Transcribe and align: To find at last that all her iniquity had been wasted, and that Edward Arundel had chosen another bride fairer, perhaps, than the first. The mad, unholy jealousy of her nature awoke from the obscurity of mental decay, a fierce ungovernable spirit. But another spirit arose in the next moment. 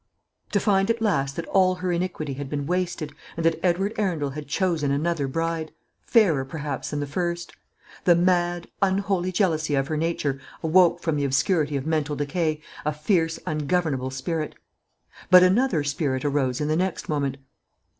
To 0.53 0.59
find 0.59 0.89
at 0.89 0.99
last 0.99 1.35
that 1.35 1.45
all 1.49 1.75
her 1.75 1.91
iniquity 1.91 2.33
had 2.33 2.49
been 2.49 2.65
wasted, 2.65 3.13
and 3.37 3.45
that 3.45 3.59
Edward 3.63 3.93
Arundel 3.99 4.31
had 4.31 4.47
chosen 4.47 4.89
another 4.89 5.27
bride 5.27 5.71
fairer, 6.01 6.43
perhaps, 6.43 6.89
than 6.89 6.99
the 7.01 7.05
first. 7.05 7.53
The 8.05 8.15
mad, 8.15 8.67
unholy 8.81 9.31
jealousy 9.31 9.75
of 9.75 9.89
her 9.89 9.97
nature 9.97 10.41
awoke 10.63 11.01
from 11.03 11.17
the 11.17 11.23
obscurity 11.25 11.77
of 11.77 11.85
mental 11.85 12.15
decay, 12.15 12.63
a 12.83 12.91
fierce 12.91 13.37
ungovernable 13.45 14.09
spirit. 14.09 14.55
But 15.29 15.43
another 15.43 15.83
spirit 15.83 16.25
arose 16.25 16.59
in 16.59 16.67
the 16.67 16.75
next 16.75 17.07
moment. 17.07 17.37